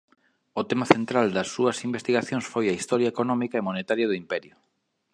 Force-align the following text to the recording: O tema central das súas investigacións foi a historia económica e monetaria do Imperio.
O 0.59 0.61
tema 0.69 0.85
central 0.95 1.25
das 1.35 1.51
súas 1.55 1.77
investigacións 1.87 2.45
foi 2.53 2.65
a 2.69 2.77
historia 2.79 3.11
económica 3.13 3.55
e 3.57 3.67
monetaria 3.69 4.09
do 4.09 4.19
Imperio. 4.23 4.55